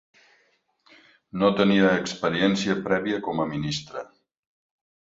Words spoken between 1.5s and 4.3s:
tenia experiència prèvia com a ministre.